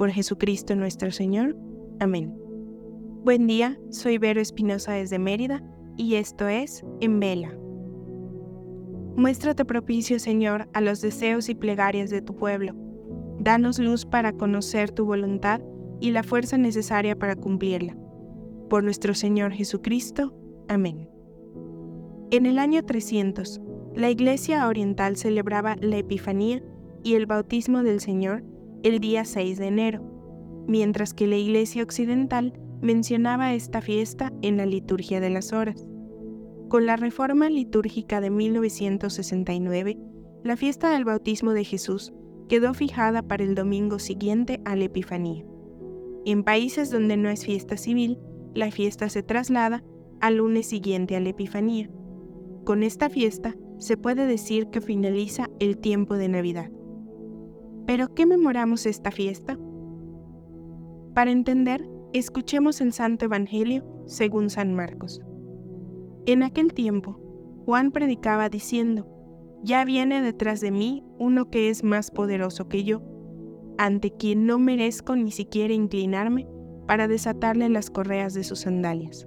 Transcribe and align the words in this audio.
Por 0.00 0.10
Jesucristo 0.12 0.74
nuestro 0.76 1.10
Señor. 1.10 1.54
Amén. 1.98 2.34
Buen 3.22 3.46
día, 3.46 3.78
soy 3.90 4.16
Vero 4.16 4.40
Espinosa 4.40 4.92
desde 4.92 5.18
Mérida 5.18 5.62
y 5.98 6.14
esto 6.14 6.48
es 6.48 6.82
En 7.02 7.20
Vela. 7.20 7.54
Muéstrate 9.14 9.66
propicio, 9.66 10.18
Señor, 10.18 10.70
a 10.72 10.80
los 10.80 11.02
deseos 11.02 11.50
y 11.50 11.54
plegarias 11.54 12.08
de 12.08 12.22
tu 12.22 12.34
pueblo. 12.34 12.72
Danos 13.40 13.78
luz 13.78 14.06
para 14.06 14.32
conocer 14.32 14.90
tu 14.90 15.04
voluntad 15.04 15.60
y 16.00 16.12
la 16.12 16.22
fuerza 16.22 16.56
necesaria 16.56 17.14
para 17.14 17.36
cumplirla. 17.36 17.94
Por 18.70 18.82
nuestro 18.82 19.12
Señor 19.12 19.52
Jesucristo. 19.52 20.34
Amén. 20.68 21.10
En 22.30 22.46
el 22.46 22.58
año 22.58 22.82
300, 22.86 23.60
la 23.94 24.08
Iglesia 24.08 24.66
Oriental 24.66 25.18
celebraba 25.18 25.76
la 25.78 25.98
Epifanía 25.98 26.62
y 27.02 27.16
el 27.16 27.26
bautismo 27.26 27.82
del 27.82 28.00
Señor 28.00 28.44
el 28.82 29.00
día 29.00 29.24
6 29.24 29.58
de 29.58 29.66
enero, 29.66 30.02
mientras 30.66 31.14
que 31.14 31.26
la 31.26 31.36
Iglesia 31.36 31.82
Occidental 31.82 32.58
mencionaba 32.80 33.54
esta 33.54 33.80
fiesta 33.80 34.32
en 34.42 34.56
la 34.56 34.66
liturgia 34.66 35.20
de 35.20 35.30
las 35.30 35.52
horas. 35.52 35.86
Con 36.68 36.86
la 36.86 36.96
reforma 36.96 37.50
litúrgica 37.50 38.20
de 38.20 38.30
1969, 38.30 39.98
la 40.44 40.56
fiesta 40.56 40.90
del 40.90 41.04
bautismo 41.04 41.52
de 41.52 41.64
Jesús 41.64 42.12
quedó 42.48 42.74
fijada 42.74 43.22
para 43.22 43.44
el 43.44 43.54
domingo 43.54 43.98
siguiente 43.98 44.60
a 44.64 44.76
la 44.76 44.84
Epifanía. 44.84 45.44
En 46.24 46.42
países 46.44 46.90
donde 46.90 47.16
no 47.16 47.28
es 47.28 47.44
fiesta 47.44 47.76
civil, 47.76 48.18
la 48.54 48.70
fiesta 48.70 49.08
se 49.08 49.22
traslada 49.22 49.84
al 50.20 50.36
lunes 50.36 50.66
siguiente 50.66 51.16
a 51.16 51.20
la 51.20 51.30
Epifanía. 51.30 51.90
Con 52.64 52.82
esta 52.82 53.10
fiesta 53.10 53.56
se 53.78 53.96
puede 53.96 54.26
decir 54.26 54.68
que 54.68 54.80
finaliza 54.80 55.48
el 55.58 55.78
tiempo 55.78 56.16
de 56.16 56.28
Navidad. 56.28 56.70
¿Pero 57.86 58.14
qué 58.14 58.26
memoramos 58.26 58.86
esta 58.86 59.10
fiesta? 59.10 59.58
Para 61.14 61.30
entender, 61.30 61.88
escuchemos 62.12 62.80
el 62.80 62.92
Santo 62.92 63.24
Evangelio 63.24 63.84
según 64.06 64.50
San 64.50 64.74
Marcos. 64.74 65.20
En 66.26 66.42
aquel 66.42 66.72
tiempo, 66.72 67.18
Juan 67.64 67.90
predicaba 67.90 68.48
diciendo, 68.48 69.06
Ya 69.62 69.84
viene 69.84 70.22
detrás 70.22 70.60
de 70.60 70.70
mí 70.70 71.04
uno 71.18 71.50
que 71.50 71.68
es 71.68 71.84
más 71.84 72.10
poderoso 72.10 72.68
que 72.68 72.84
yo, 72.84 73.02
ante 73.78 74.10
quien 74.10 74.46
no 74.46 74.58
merezco 74.58 75.16
ni 75.16 75.30
siquiera 75.30 75.72
inclinarme 75.72 76.46
para 76.86 77.08
desatarle 77.08 77.68
las 77.68 77.90
correas 77.90 78.34
de 78.34 78.44
sus 78.44 78.60
sandalias. 78.60 79.26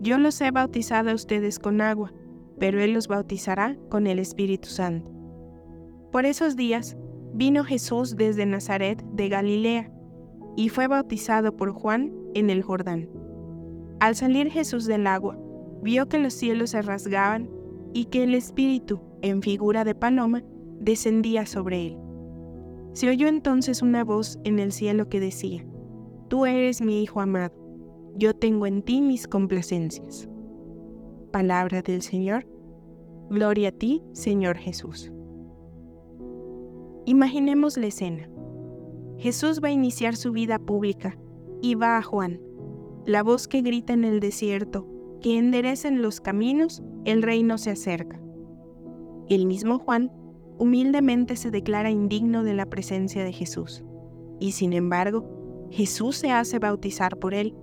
Yo 0.00 0.18
los 0.18 0.40
he 0.40 0.50
bautizado 0.50 1.10
a 1.10 1.14
ustedes 1.14 1.58
con 1.58 1.80
agua, 1.80 2.12
pero 2.58 2.80
Él 2.80 2.92
los 2.92 3.08
bautizará 3.08 3.76
con 3.88 4.06
el 4.06 4.18
Espíritu 4.18 4.68
Santo. 4.68 5.10
Por 6.12 6.26
esos 6.26 6.56
días 6.56 6.96
vino 7.34 7.64
Jesús 7.64 8.16
desde 8.16 8.46
Nazaret 8.46 9.02
de 9.12 9.28
Galilea 9.28 9.90
y 10.56 10.68
fue 10.68 10.86
bautizado 10.86 11.56
por 11.56 11.72
Juan 11.72 12.12
en 12.34 12.48
el 12.48 12.62
Jordán. 12.62 13.08
Al 13.98 14.14
salir 14.14 14.50
Jesús 14.50 14.86
del 14.86 15.06
agua, 15.06 15.36
vio 15.82 16.08
que 16.08 16.18
los 16.18 16.32
cielos 16.32 16.70
se 16.70 16.82
rasgaban 16.82 17.50
y 17.92 18.06
que 18.06 18.22
el 18.22 18.34
Espíritu, 18.34 19.00
en 19.22 19.42
figura 19.42 19.84
de 19.84 19.94
paloma, 19.94 20.42
descendía 20.80 21.44
sobre 21.44 21.88
él. 21.88 21.98
Se 22.92 23.08
oyó 23.08 23.26
entonces 23.26 23.82
una 23.82 24.04
voz 24.04 24.38
en 24.44 24.60
el 24.60 24.72
cielo 24.72 25.08
que 25.08 25.20
decía, 25.20 25.66
Tú 26.28 26.46
eres 26.46 26.80
mi 26.80 27.02
Hijo 27.02 27.20
amado, 27.20 27.54
yo 28.16 28.34
tengo 28.34 28.66
en 28.66 28.82
ti 28.82 29.00
mis 29.00 29.26
complacencias. 29.26 30.28
Palabra 31.32 31.82
del 31.82 32.02
Señor. 32.02 32.46
Gloria 33.28 33.70
a 33.70 33.72
ti, 33.72 34.02
Señor 34.12 34.56
Jesús. 34.56 35.13
Imaginemos 37.06 37.76
la 37.76 37.86
escena. 37.86 38.28
Jesús 39.18 39.60
va 39.62 39.68
a 39.68 39.72
iniciar 39.72 40.16
su 40.16 40.32
vida 40.32 40.58
pública 40.58 41.18
y 41.60 41.74
va 41.74 41.98
a 41.98 42.02
Juan, 42.02 42.40
la 43.06 43.22
voz 43.22 43.46
que 43.46 43.60
grita 43.60 43.92
en 43.92 44.04
el 44.04 44.20
desierto, 44.20 44.86
que 45.20 45.38
enderecen 45.38 46.02
los 46.02 46.20
caminos, 46.20 46.82
el 47.04 47.22
reino 47.22 47.58
se 47.58 47.70
acerca. 47.70 48.20
El 49.28 49.46
mismo 49.46 49.78
Juan 49.78 50.10
humildemente 50.58 51.36
se 51.36 51.50
declara 51.50 51.90
indigno 51.90 52.42
de 52.42 52.54
la 52.54 52.66
presencia 52.66 53.22
de 53.24 53.32
Jesús, 53.32 53.84
y 54.40 54.52
sin 54.52 54.72
embargo, 54.72 55.68
Jesús 55.70 56.16
se 56.16 56.30
hace 56.30 56.58
bautizar 56.58 57.18
por 57.18 57.34
él, 57.34 57.54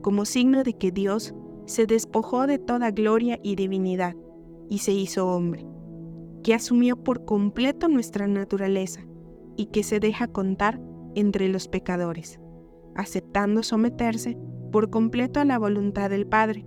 como 0.00 0.24
signo 0.24 0.62
de 0.62 0.74
que 0.74 0.92
Dios 0.92 1.34
se 1.66 1.86
despojó 1.86 2.46
de 2.46 2.58
toda 2.58 2.90
gloria 2.90 3.38
y 3.42 3.56
divinidad 3.56 4.14
y 4.70 4.78
se 4.78 4.92
hizo 4.92 5.28
hombre, 5.28 5.66
que 6.48 6.54
asumió 6.54 6.96
por 6.96 7.26
completo 7.26 7.88
nuestra 7.88 8.26
naturaleza 8.26 9.02
y 9.58 9.66
que 9.66 9.82
se 9.82 10.00
deja 10.00 10.28
contar 10.28 10.80
entre 11.14 11.46
los 11.50 11.68
pecadores, 11.68 12.40
aceptando 12.94 13.62
someterse 13.62 14.38
por 14.72 14.88
completo 14.88 15.40
a 15.40 15.44
la 15.44 15.58
voluntad 15.58 16.08
del 16.08 16.26
Padre 16.26 16.64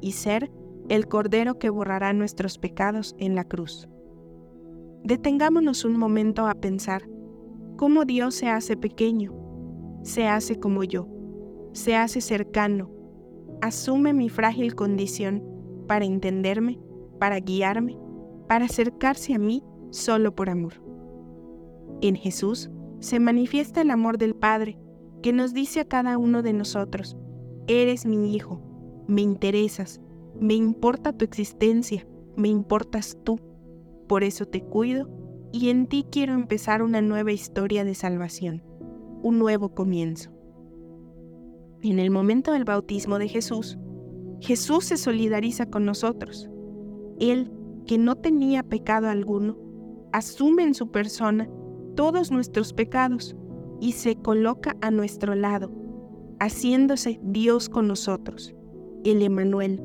y 0.00 0.12
ser 0.12 0.52
el 0.88 1.08
Cordero 1.08 1.58
que 1.58 1.70
borrará 1.70 2.12
nuestros 2.12 2.56
pecados 2.56 3.16
en 3.18 3.34
la 3.34 3.42
cruz. 3.42 3.88
Detengámonos 5.02 5.84
un 5.84 5.96
momento 5.98 6.46
a 6.46 6.54
pensar 6.54 7.02
cómo 7.76 8.04
Dios 8.04 8.36
se 8.36 8.46
hace 8.48 8.76
pequeño, 8.76 9.34
se 10.04 10.28
hace 10.28 10.60
como 10.60 10.84
yo, 10.84 11.08
se 11.72 11.96
hace 11.96 12.20
cercano, 12.20 12.92
asume 13.60 14.12
mi 14.12 14.28
frágil 14.28 14.76
condición 14.76 15.42
para 15.88 16.04
entenderme, 16.04 16.78
para 17.18 17.40
guiarme, 17.40 17.98
para 18.46 18.66
acercarse 18.66 19.34
a 19.34 19.38
mí 19.38 19.62
solo 19.90 20.34
por 20.34 20.50
amor. 20.50 20.74
En 22.00 22.14
Jesús 22.14 22.70
se 23.00 23.20
manifiesta 23.20 23.80
el 23.80 23.90
amor 23.90 24.18
del 24.18 24.34
Padre, 24.34 24.78
que 25.22 25.32
nos 25.32 25.52
dice 25.54 25.80
a 25.80 25.84
cada 25.88 26.18
uno 26.18 26.42
de 26.42 26.52
nosotros, 26.52 27.16
eres 27.66 28.06
mi 28.06 28.34
hijo, 28.34 28.60
me 29.08 29.22
interesas, 29.22 30.00
me 30.40 30.54
importa 30.54 31.12
tu 31.12 31.24
existencia, 31.24 32.06
me 32.36 32.48
importas 32.48 33.18
tú, 33.24 33.40
por 34.06 34.24
eso 34.24 34.46
te 34.46 34.62
cuido 34.62 35.08
y 35.52 35.70
en 35.70 35.86
ti 35.86 36.06
quiero 36.10 36.34
empezar 36.34 36.82
una 36.82 37.00
nueva 37.00 37.32
historia 37.32 37.84
de 37.84 37.94
salvación, 37.94 38.62
un 39.22 39.38
nuevo 39.38 39.74
comienzo. 39.74 40.30
En 41.82 41.98
el 41.98 42.10
momento 42.10 42.52
del 42.52 42.64
bautismo 42.64 43.18
de 43.18 43.28
Jesús, 43.28 43.78
Jesús 44.40 44.84
se 44.84 44.96
solidariza 44.96 45.66
con 45.66 45.84
nosotros. 45.84 46.50
Él, 47.18 47.50
que 47.86 47.98
no 47.98 48.16
tenía 48.16 48.62
pecado 48.62 49.08
alguno, 49.08 49.56
asume 50.12 50.64
en 50.64 50.74
su 50.74 50.90
persona 50.90 51.48
todos 51.94 52.30
nuestros 52.30 52.72
pecados 52.72 53.36
y 53.80 53.92
se 53.92 54.16
coloca 54.16 54.76
a 54.80 54.90
nuestro 54.90 55.34
lado, 55.34 55.70
haciéndose 56.40 57.20
Dios 57.22 57.68
con 57.68 57.88
nosotros, 57.88 58.54
el 59.04 59.22
Emanuel. 59.22 59.82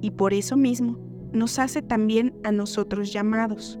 Y 0.00 0.10
por 0.10 0.34
eso 0.34 0.56
mismo 0.56 0.98
nos 1.32 1.58
hace 1.58 1.82
también 1.82 2.34
a 2.44 2.52
nosotros 2.52 3.12
llamados. 3.12 3.78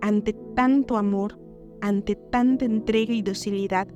Ante 0.00 0.34
tanto 0.54 0.96
amor, 0.96 1.38
ante 1.80 2.16
tanta 2.16 2.64
entrega 2.64 3.12
y 3.12 3.22
docilidad, 3.22 3.88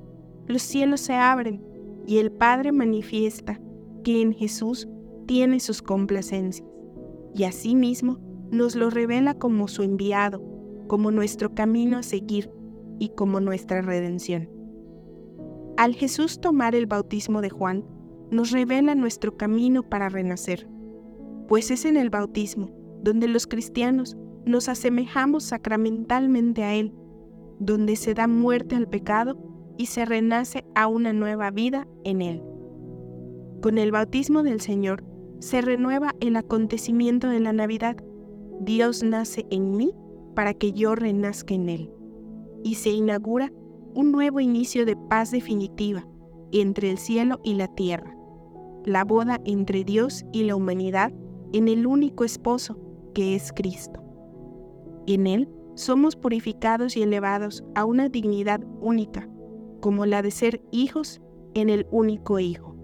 los 0.46 0.62
cielos 0.62 1.00
se 1.00 1.14
abren 1.14 1.62
y 2.06 2.18
el 2.18 2.32
Padre 2.32 2.72
manifiesta 2.72 3.60
que 4.02 4.22
en 4.22 4.32
Jesús 4.32 4.88
tiene 5.26 5.60
sus 5.60 5.82
complacencias 5.82 6.66
y 7.34 7.44
asimismo 7.44 8.18
nos 8.50 8.76
lo 8.76 8.90
revela 8.90 9.34
como 9.34 9.68
su 9.68 9.82
enviado, 9.82 10.42
como 10.86 11.10
nuestro 11.10 11.54
camino 11.54 11.98
a 11.98 12.02
seguir 12.02 12.50
y 12.98 13.10
como 13.10 13.40
nuestra 13.40 13.82
redención. 13.82 14.48
Al 15.76 15.94
Jesús 15.94 16.40
tomar 16.40 16.74
el 16.74 16.86
bautismo 16.86 17.40
de 17.40 17.50
Juan, 17.50 17.84
nos 18.30 18.50
revela 18.50 18.94
nuestro 18.94 19.36
camino 19.36 19.82
para 19.82 20.08
renacer, 20.08 20.68
pues 21.46 21.70
es 21.70 21.84
en 21.84 21.96
el 21.96 22.10
bautismo 22.10 22.70
donde 23.02 23.28
los 23.28 23.46
cristianos 23.46 24.16
nos 24.44 24.68
asemejamos 24.68 25.44
sacramentalmente 25.44 26.64
a 26.64 26.74
Él, 26.74 26.92
donde 27.60 27.96
se 27.96 28.14
da 28.14 28.26
muerte 28.26 28.76
al 28.76 28.88
pecado 28.88 29.38
y 29.76 29.86
se 29.86 30.04
renace 30.04 30.64
a 30.74 30.88
una 30.88 31.12
nueva 31.12 31.50
vida 31.50 31.86
en 32.04 32.22
Él. 32.22 32.42
Con 33.62 33.78
el 33.78 33.92
bautismo 33.92 34.42
del 34.42 34.60
Señor 34.60 35.04
se 35.40 35.60
renueva 35.60 36.14
el 36.20 36.36
acontecimiento 36.36 37.28
de 37.28 37.40
la 37.40 37.52
Navidad. 37.52 37.96
Dios 38.60 39.02
nace 39.02 39.46
en 39.50 39.76
mí 39.76 39.92
para 40.34 40.54
que 40.54 40.72
yo 40.72 40.94
renazca 40.94 41.54
en 41.54 41.68
Él. 41.68 41.90
Y 42.64 42.74
se 42.74 42.90
inaugura 42.90 43.52
un 43.94 44.12
nuevo 44.12 44.40
inicio 44.40 44.84
de 44.84 44.96
paz 44.96 45.30
definitiva 45.30 46.06
entre 46.52 46.90
el 46.90 46.98
cielo 46.98 47.40
y 47.44 47.54
la 47.54 47.68
tierra, 47.68 48.16
la 48.84 49.04
boda 49.04 49.40
entre 49.44 49.84
Dios 49.84 50.24
y 50.32 50.44
la 50.44 50.56
humanidad 50.56 51.12
en 51.52 51.68
el 51.68 51.86
único 51.86 52.24
esposo 52.24 52.78
que 53.14 53.34
es 53.34 53.52
Cristo. 53.52 54.02
En 55.06 55.26
Él 55.26 55.48
somos 55.74 56.16
purificados 56.16 56.96
y 56.96 57.02
elevados 57.02 57.64
a 57.74 57.84
una 57.84 58.08
dignidad 58.08 58.60
única, 58.80 59.28
como 59.80 60.06
la 60.06 60.22
de 60.22 60.30
ser 60.30 60.60
hijos 60.70 61.20
en 61.54 61.70
el 61.70 61.86
único 61.90 62.38
Hijo. 62.38 62.77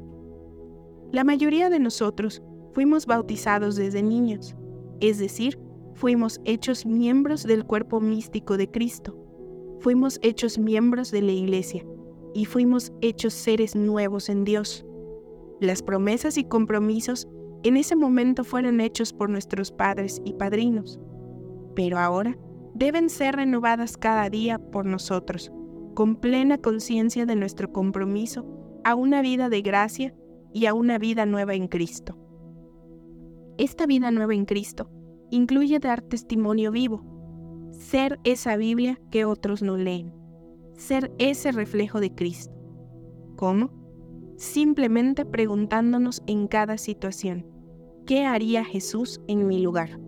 La 1.15 1.23
mayoría 1.23 1.71
de 1.71 1.79
nosotros 1.79 2.43
fuimos 2.73 3.07
bautizados 3.07 3.77
desde 3.77 4.03
niños, 4.03 4.57
es 4.99 5.21
decir, 5.21 5.61
fuimos 5.95 6.41
hechos 6.45 6.85
miembros 6.85 7.45
del 7.45 7.65
cuerpo 7.65 8.01
místico 8.01 8.57
de 8.57 8.69
Cristo, 8.69 9.17
fuimos 9.79 10.19
hechos 10.23 10.59
miembros 10.59 11.13
de 11.13 11.23
la 11.23 11.31
Iglesia 11.31 11.87
y 12.35 12.47
fuimos 12.47 12.93
hechos 13.01 13.33
seres 13.33 13.77
nuevos 13.77 14.29
en 14.29 14.43
Dios. 14.43 14.85
Las 15.61 15.85
promesas 15.85 16.37
y 16.37 16.43
compromisos 16.43 17.29
en 17.63 17.77
ese 17.77 17.95
momento 17.95 18.43
fueron 18.43 18.81
hechos 18.81 19.13
por 19.13 19.31
nuestros 19.31 19.71
padres 19.71 20.21
y 20.25 20.33
padrinos, 20.33 20.99
pero 21.77 22.01
ahora 22.01 22.37
deben 22.75 23.09
ser 23.09 23.37
renovadas 23.37 23.97
cada 23.97 24.29
día 24.31 24.59
por 24.59 24.85
nosotros, 24.85 25.53
con 25.95 26.17
plena 26.17 26.59
conciencia 26.59 27.25
de 27.25 27.37
nuestro 27.37 27.73
compromiso 27.73 28.45
a 28.83 28.97
una 28.97 29.23
vida 29.23 29.49
de 29.49 29.63
gracia 29.63 30.13
y 30.55 30.67
a 30.67 30.73
una 30.73 30.99
vida 30.99 31.27
nueva 31.27 31.55
en 31.55 31.69
Cristo. 31.69 32.17
Esta 33.59 33.87
vida 33.87 34.11
nueva 34.13 34.35
en 34.35 34.47
Cristo 34.47 34.89
incluye 35.31 35.81
dar 35.81 36.01
testimonio 36.01 36.71
vivo, 36.71 37.03
ser 37.73 38.21
esa 38.23 38.57
Biblia 38.57 39.01
que 39.11 39.25
otros 39.25 39.63
no 39.63 39.77
leen, 39.77 40.15
ser 40.77 41.13
ese 41.19 41.51
reflejo 41.51 42.01
de 42.01 42.15
Cristo. 42.15 42.55
¿Cómo? 43.37 43.73
Simplemente 44.37 45.25
preguntándonos 45.25 46.23
en 46.29 46.47
cada 46.47 46.79
situación, 46.79 47.47
¿qué 48.07 48.25
haría 48.25 48.65
Jesús 48.65 49.21
en 49.27 49.49
mi 49.49 49.61
lugar? 49.61 49.99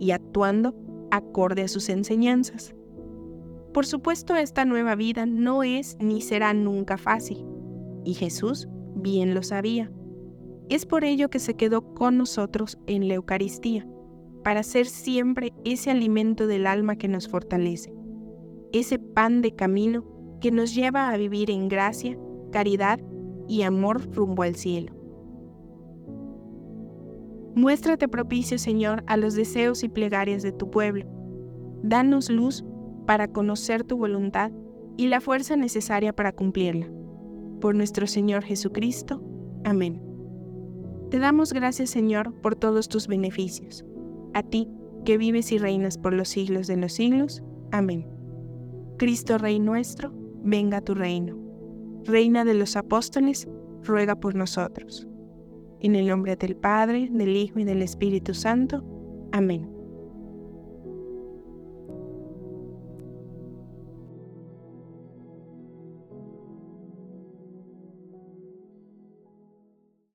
Y 0.00 0.10
actuando 0.10 0.74
acorde 1.12 1.62
a 1.62 1.68
sus 1.68 1.88
enseñanzas. 1.88 2.74
Por 3.72 3.86
supuesto, 3.86 4.34
esta 4.34 4.64
nueva 4.64 4.96
vida 4.96 5.26
no 5.26 5.62
es 5.62 5.96
ni 6.00 6.22
será 6.22 6.54
nunca 6.54 6.96
fácil, 6.96 7.46
y 8.04 8.14
Jesús 8.14 8.68
bien 8.96 9.34
lo 9.34 9.42
sabía. 9.42 9.90
Es 10.68 10.86
por 10.86 11.04
ello 11.04 11.28
que 11.30 11.38
se 11.38 11.54
quedó 11.54 11.94
con 11.94 12.18
nosotros 12.18 12.78
en 12.86 13.06
la 13.06 13.14
Eucaristía, 13.14 13.86
para 14.42 14.62
ser 14.62 14.86
siempre 14.86 15.52
ese 15.64 15.90
alimento 15.90 16.46
del 16.46 16.66
alma 16.66 16.96
que 16.96 17.08
nos 17.08 17.28
fortalece, 17.28 17.92
ese 18.72 18.98
pan 18.98 19.42
de 19.42 19.54
camino 19.54 20.04
que 20.40 20.50
nos 20.50 20.74
lleva 20.74 21.10
a 21.10 21.16
vivir 21.16 21.50
en 21.50 21.68
gracia, 21.68 22.18
caridad 22.50 23.00
y 23.48 23.62
amor 23.62 24.02
rumbo 24.14 24.42
al 24.42 24.56
cielo. 24.56 24.92
Muéstrate 27.54 28.06
propicio, 28.06 28.58
Señor, 28.58 29.02
a 29.06 29.16
los 29.16 29.34
deseos 29.34 29.82
y 29.82 29.88
plegarias 29.88 30.42
de 30.42 30.52
tu 30.52 30.70
pueblo. 30.70 31.06
Danos 31.82 32.28
luz 32.28 32.64
para 33.06 33.28
conocer 33.28 33.84
tu 33.84 33.96
voluntad 33.96 34.50
y 34.96 35.06
la 35.06 35.20
fuerza 35.20 35.56
necesaria 35.56 36.12
para 36.12 36.32
cumplirla. 36.32 36.88
Por 37.60 37.74
nuestro 37.74 38.06
Señor 38.06 38.42
Jesucristo. 38.42 39.22
Amén. 39.64 40.02
Te 41.10 41.18
damos 41.18 41.52
gracias, 41.52 41.90
Señor, 41.90 42.34
por 42.40 42.56
todos 42.56 42.88
tus 42.88 43.06
beneficios. 43.06 43.84
A 44.34 44.42
ti, 44.42 44.68
que 45.04 45.18
vives 45.18 45.52
y 45.52 45.58
reinas 45.58 45.98
por 45.98 46.12
los 46.12 46.28
siglos 46.28 46.66
de 46.66 46.76
los 46.76 46.92
siglos. 46.92 47.42
Amén. 47.70 48.06
Cristo 48.98 49.38
Rey 49.38 49.60
nuestro, 49.60 50.12
venga 50.42 50.78
a 50.78 50.80
tu 50.80 50.94
reino. 50.94 51.38
Reina 52.04 52.44
de 52.44 52.54
los 52.54 52.76
apóstoles, 52.76 53.48
ruega 53.82 54.16
por 54.16 54.34
nosotros. 54.34 55.06
En 55.80 55.94
el 55.94 56.06
nombre 56.06 56.36
del 56.36 56.56
Padre, 56.56 57.08
del 57.10 57.36
Hijo 57.36 57.58
y 57.58 57.64
del 57.64 57.82
Espíritu 57.82 58.34
Santo. 58.34 58.84
Amén. 59.32 59.75